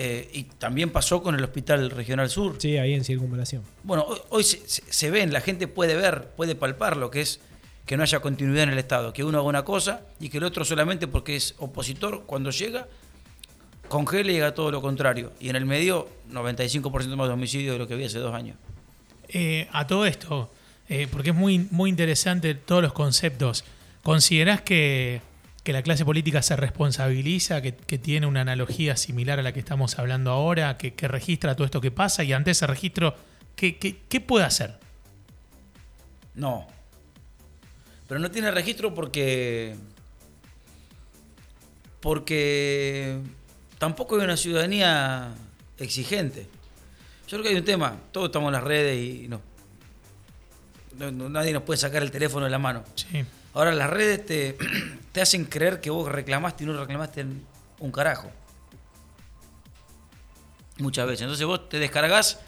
Eh, 0.00 0.30
y 0.32 0.44
también 0.44 0.90
pasó 0.90 1.20
con 1.24 1.34
el 1.34 1.42
Hospital 1.42 1.90
Regional 1.90 2.30
Sur. 2.30 2.54
Sí, 2.58 2.78
ahí 2.78 2.94
en 2.94 3.04
circunvalación. 3.04 3.64
Bueno, 3.82 4.04
hoy, 4.04 4.18
hoy 4.28 4.44
se, 4.44 5.10
ven, 5.10 5.32
la 5.32 5.40
gente 5.40 5.66
puede 5.66 5.96
ver, 5.96 6.28
puede 6.36 6.54
palpar 6.54 6.96
lo 6.96 7.10
que 7.10 7.20
es 7.20 7.40
que 7.84 7.96
no 7.96 8.04
haya 8.04 8.20
continuidad 8.20 8.64
en 8.64 8.68
el 8.70 8.78
Estado, 8.78 9.12
que 9.12 9.24
uno 9.24 9.38
haga 9.38 9.48
una 9.48 9.64
cosa 9.64 10.02
y 10.20 10.28
que 10.28 10.38
el 10.38 10.44
otro 10.44 10.64
solamente 10.64 11.08
porque 11.08 11.34
es 11.34 11.54
opositor, 11.58 12.24
cuando 12.26 12.50
llega, 12.50 12.86
congela 13.88 14.30
y 14.30 14.36
haga 14.36 14.54
todo 14.54 14.70
lo 14.70 14.80
contrario. 14.80 15.32
Y 15.40 15.48
en 15.48 15.56
el 15.56 15.64
medio, 15.64 16.06
95% 16.30 17.16
más 17.16 17.26
de 17.26 17.34
homicidios 17.34 17.72
de 17.72 17.78
lo 17.78 17.88
que 17.88 17.94
había 17.94 18.06
hace 18.06 18.18
dos 18.18 18.34
años. 18.34 18.56
Eh, 19.30 19.68
a 19.72 19.86
todo 19.86 20.06
esto, 20.06 20.50
eh, 20.88 21.08
porque 21.10 21.30
es 21.30 21.36
muy, 21.36 21.66
muy 21.70 21.90
interesante 21.90 22.54
todos 22.54 22.82
los 22.82 22.92
conceptos, 22.92 23.64
¿considerás 24.02 24.60
que, 24.60 25.22
que 25.68 25.72
la 25.74 25.82
clase 25.82 26.02
política 26.02 26.40
se 26.40 26.56
responsabiliza, 26.56 27.60
que, 27.60 27.74
que 27.76 27.98
tiene 27.98 28.26
una 28.26 28.40
analogía 28.40 28.96
similar 28.96 29.38
a 29.38 29.42
la 29.42 29.52
que 29.52 29.60
estamos 29.60 29.98
hablando 29.98 30.30
ahora, 30.30 30.78
que, 30.78 30.94
que 30.94 31.06
registra 31.08 31.54
todo 31.56 31.66
esto 31.66 31.82
que 31.82 31.90
pasa 31.90 32.24
y 32.24 32.32
ante 32.32 32.52
ese 32.52 32.66
registro, 32.66 33.14
¿qué, 33.54 33.76
qué, 33.76 33.98
qué 34.08 34.20
puede 34.22 34.46
hacer? 34.46 34.78
No. 36.34 36.66
Pero 38.06 38.18
no 38.18 38.30
tiene 38.30 38.50
registro 38.50 38.94
porque. 38.94 39.76
Porque 42.00 43.18
tampoco 43.78 44.16
hay 44.16 44.22
una 44.24 44.38
ciudadanía 44.38 45.34
exigente. 45.76 46.46
Yo 47.26 47.32
creo 47.36 47.42
que 47.42 47.48
hay 47.50 47.56
un 47.56 47.64
tema. 47.66 47.94
Todos 48.10 48.28
estamos 48.28 48.48
en 48.48 48.52
las 48.54 48.64
redes 48.64 48.96
y 48.98 49.28
no- 49.28 49.42
no- 51.10 51.28
nadie 51.28 51.52
nos 51.52 51.62
puede 51.64 51.76
sacar 51.76 52.02
el 52.02 52.10
teléfono 52.10 52.46
de 52.46 52.50
la 52.50 52.58
mano. 52.58 52.84
Sí. 52.94 53.22
Ahora 53.52 53.72
las 53.72 53.90
redes 53.90 54.24
te, 54.24 54.56
te 55.18 55.22
hacen 55.22 55.46
creer 55.46 55.80
que 55.80 55.90
vos 55.90 56.08
reclamaste 56.08 56.62
y 56.62 56.66
no 56.68 56.78
reclamaste 56.78 57.22
en 57.22 57.44
un 57.80 57.90
carajo. 57.90 58.30
Muchas 60.78 61.08
veces. 61.08 61.22
Entonces 61.22 61.44
vos 61.44 61.68
te 61.68 61.80
descargas 61.80 62.38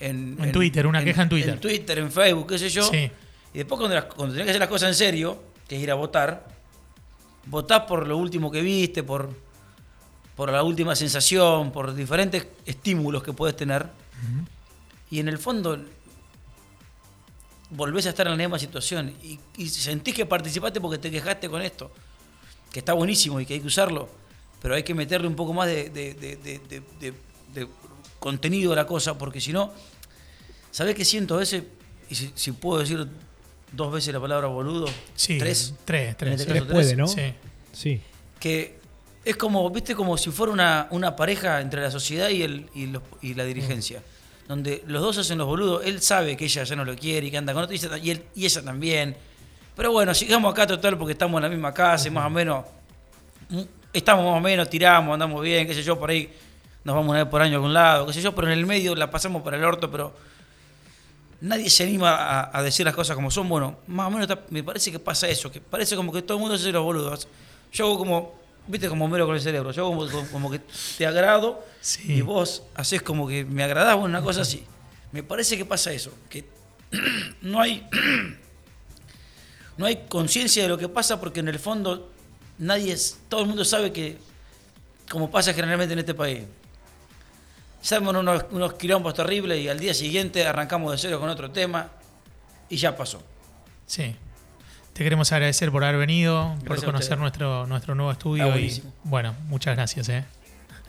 en, 0.00 0.36
En 0.42 0.50
Twitter, 0.50 0.84
una 0.88 1.04
queja 1.04 1.22
en 1.22 1.28
Twitter. 1.28 1.50
En 1.50 1.60
Twitter, 1.60 1.98
en 2.00 2.10
Facebook, 2.10 2.48
qué 2.48 2.58
sé 2.58 2.70
yo. 2.70 2.82
Sí. 2.90 3.08
Y 3.54 3.58
después 3.58 3.78
cuando, 3.78 3.94
las- 3.94 4.06
cuando 4.06 4.34
tenés 4.34 4.46
que 4.46 4.50
hacer 4.50 4.58
las 4.60 4.68
cosas 4.68 4.88
en 4.88 4.94
serio, 4.96 5.40
que 5.68 5.76
es 5.76 5.82
ir 5.82 5.92
a 5.92 5.94
votar, 5.94 6.44
votás 7.46 7.82
por 7.82 8.04
lo 8.08 8.16
último 8.16 8.50
que 8.50 8.62
viste, 8.62 9.04
por, 9.04 9.30
por 10.34 10.50
la 10.50 10.64
última 10.64 10.96
sensación, 10.96 11.70
por 11.70 11.94
diferentes 11.94 12.48
estímulos 12.66 13.22
que 13.22 13.32
puedes 13.32 13.54
tener. 13.54 13.86
Y 15.08 15.20
en 15.20 15.28
el 15.28 15.38
fondo 15.38 15.78
volvés 17.70 18.06
a 18.06 18.08
estar 18.08 18.26
en 18.26 18.32
la 18.32 18.36
misma 18.38 18.58
situación 18.58 19.14
y, 19.22 19.38
y 19.56 19.68
sentís 19.68 20.16
que 20.16 20.26
participaste 20.26 20.80
porque 20.80 20.98
te 20.98 21.12
quejaste 21.12 21.48
con 21.48 21.62
esto, 21.62 21.92
que 22.72 22.78
está 22.80 22.92
buenísimo 22.92 23.40
y 23.40 23.46
que 23.46 23.54
hay 23.54 23.60
que 23.60 23.66
usarlo, 23.66 24.08
pero 24.60 24.74
hay 24.74 24.82
que 24.82 24.94
meterle 24.94 25.26
un 25.28 25.36
poco 25.36 25.52
más 25.52 25.66
de, 25.68 25.90
de- 25.90 26.14
de- 26.14 26.38
de- 27.54 27.68
contenido 28.18 28.72
a 28.72 28.76
la 28.76 28.86
cosa, 28.86 29.16
porque 29.16 29.40
si 29.40 29.52
no, 29.52 29.72
¿sabés 30.70 30.94
qué 30.94 31.04
siento 31.04 31.34
a 31.36 31.38
veces? 31.38 31.62
Y 32.10 32.14
si, 32.14 32.32
si 32.34 32.52
puedo 32.52 32.80
decir 32.80 33.06
dos 33.72 33.92
veces 33.92 34.12
la 34.12 34.20
palabra 34.20 34.48
boludo, 34.48 34.86
Sí. 35.14 35.38
tres, 35.38 35.74
Tres, 35.84 36.16
tres. 36.16 36.40
este. 36.40 36.52
Tres 36.52 36.64
puede, 36.64 36.96
¿no? 36.96 37.06
Sí. 37.06 37.32
Sí. 37.72 38.00
que 38.40 38.78
es 39.24 39.36
como, 39.36 39.68
viste, 39.70 39.94
como 39.94 40.16
si 40.16 40.30
fuera 40.30 40.52
una, 40.52 40.88
una 40.90 41.14
pareja 41.14 41.60
entre 41.60 41.80
la 41.82 41.90
sociedad 41.90 42.28
y, 42.30 42.42
el, 42.42 42.68
y, 42.74 42.86
los- 42.86 43.02
y 43.22 43.34
la 43.34 43.44
dirigencia. 43.44 44.02
Donde 44.48 44.82
los 44.86 45.02
dos 45.02 45.18
hacen 45.18 45.36
los 45.38 45.46
boludos, 45.46 45.84
él 45.84 46.00
sabe 46.00 46.36
que 46.36 46.46
ella 46.46 46.64
ya 46.64 46.74
no 46.76 46.84
lo 46.84 46.96
quiere 46.96 47.26
y 47.26 47.30
que 47.30 47.36
anda 47.36 47.52
con 47.52 47.62
otro, 47.64 47.74
y 47.74 47.78
ella, 47.78 47.98
y 47.98 48.10
él- 48.10 48.24
y 48.34 48.46
ella 48.46 48.62
también. 48.62 49.16
Pero 49.78 49.92
bueno, 49.92 50.12
sigamos 50.12 50.50
acá 50.52 50.66
total 50.66 50.98
porque 50.98 51.12
estamos 51.12 51.38
en 51.38 51.42
la 51.44 51.48
misma 51.48 51.72
casa 51.72 52.08
y 52.08 52.10
más 52.10 52.26
o 52.26 52.30
menos, 52.30 52.64
estamos 53.92 54.24
más 54.24 54.34
o 54.36 54.40
menos, 54.40 54.68
tiramos, 54.68 55.14
andamos 55.14 55.40
bien, 55.40 55.68
qué 55.68 55.72
sé 55.74 55.84
yo, 55.84 55.96
por 55.96 56.10
ahí 56.10 56.28
nos 56.82 56.96
vamos 56.96 57.10
una 57.10 57.22
vez 57.22 57.30
por 57.30 57.40
año 57.40 57.52
a 57.52 57.56
algún 57.58 57.72
lado, 57.72 58.06
qué 58.08 58.12
sé 58.12 58.20
yo, 58.20 58.34
pero 58.34 58.48
en 58.48 58.54
el 58.58 58.66
medio 58.66 58.96
la 58.96 59.08
pasamos 59.08 59.40
para 59.42 59.56
el 59.56 59.62
orto, 59.64 59.88
pero 59.88 60.16
nadie 61.42 61.70
se 61.70 61.84
anima 61.84 62.10
a, 62.16 62.58
a 62.58 62.62
decir 62.64 62.84
las 62.84 62.94
cosas 62.96 63.14
como 63.14 63.30
son. 63.30 63.48
Bueno, 63.48 63.78
más 63.86 64.08
o 64.08 64.10
menos 64.10 64.28
está- 64.28 64.42
me 64.50 64.64
parece 64.64 64.90
que 64.90 64.98
pasa 64.98 65.28
eso, 65.28 65.48
que 65.52 65.60
parece 65.60 65.94
como 65.94 66.12
que 66.12 66.22
todo 66.22 66.38
el 66.38 66.40
mundo 66.40 66.56
hace 66.56 66.72
los 66.72 66.82
boludos. 66.82 67.28
Yo 67.72 67.86
hago 67.86 67.98
como, 67.98 68.34
viste, 68.66 68.88
como 68.88 69.06
mero 69.06 69.26
con 69.26 69.36
el 69.36 69.40
cerebro, 69.40 69.70
yo 69.70 69.86
hago 69.86 69.96
como, 69.96 70.10
como- 70.10 70.28
como 70.32 70.50
que 70.50 70.60
te 70.98 71.06
agrado 71.06 71.64
Sí. 71.80 72.14
y 72.14 72.20
vos 72.20 72.64
haces 72.74 73.00
como 73.00 73.28
que 73.28 73.44
me 73.44 73.62
agradás, 73.62 73.94
bueno, 73.94 74.08
una 74.18 74.22
cosa 74.22 74.40
así. 74.42 74.64
Me 75.12 75.22
parece 75.22 75.56
que 75.56 75.64
pasa 75.64 75.92
eso, 75.92 76.10
que 76.28 76.44
no 77.42 77.60
hay, 77.60 77.86
no 79.78 79.86
hay 79.86 80.04
conciencia 80.08 80.62
de 80.64 80.68
lo 80.68 80.76
que 80.76 80.88
pasa 80.88 81.18
porque 81.18 81.40
en 81.40 81.48
el 81.48 81.58
fondo 81.58 82.10
nadie, 82.58 82.92
es, 82.92 83.18
todo 83.28 83.40
el 83.42 83.46
mundo 83.46 83.64
sabe 83.64 83.92
que, 83.92 84.18
como 85.10 85.30
pasa 85.30 85.54
generalmente 85.54 85.94
en 85.94 86.00
este 86.00 86.14
país, 86.14 86.42
Hacemos 87.80 88.14
unos, 88.14 88.44
unos 88.50 88.74
quilombos 88.74 89.14
terribles 89.14 89.60
y 89.60 89.68
al 89.68 89.78
día 89.78 89.94
siguiente 89.94 90.44
arrancamos 90.46 90.92
de 90.92 90.98
cero 90.98 91.20
con 91.20 91.28
otro 91.28 91.50
tema 91.50 91.88
y 92.68 92.76
ya 92.76 92.96
pasó. 92.96 93.22
Sí. 93.86 94.14
Te 94.92 95.04
queremos 95.04 95.30
agradecer 95.30 95.70
por 95.70 95.84
haber 95.84 95.96
venido, 95.96 96.54
por 96.58 96.64
Gracias 96.70 96.84
conocer 96.84 97.18
nuestro, 97.18 97.66
nuestro 97.66 97.94
nuevo 97.94 98.10
estudio. 98.10 98.58
Y 98.58 98.82
bueno, 99.04 99.34
muchas 99.46 99.76
gracias, 99.76 100.08
¿eh? 100.08 100.24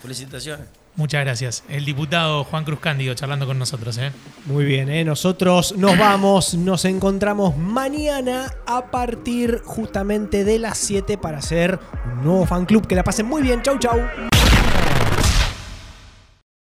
Felicitaciones. 0.01 0.67
Muchas 0.99 1.23
gracias. 1.23 1.63
El 1.69 1.85
diputado 1.85 2.43
Juan 2.43 2.65
Cruz 2.65 2.81
Cándido 2.81 3.13
charlando 3.13 3.47
con 3.47 3.57
nosotros, 3.57 3.97
¿eh? 3.99 4.11
Muy 4.47 4.65
bien, 4.65 4.89
¿eh? 4.89 5.05
nosotros 5.05 5.73
nos 5.77 5.97
vamos, 5.97 6.55
nos 6.55 6.83
encontramos 6.83 7.55
mañana 7.55 8.53
a 8.67 8.91
partir 8.91 9.61
justamente 9.63 10.43
de 10.43 10.59
las 10.59 10.77
7 10.77 11.17
para 11.17 11.37
hacer 11.37 11.79
un 12.17 12.25
nuevo 12.25 12.45
fan 12.45 12.65
club. 12.65 12.85
Que 12.85 12.95
la 12.95 13.05
pasen 13.05 13.27
muy 13.27 13.41
bien, 13.41 13.61
chau 13.61 13.79
chau. 13.79 13.97